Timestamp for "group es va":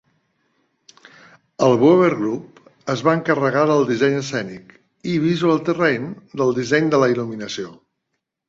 2.21-3.15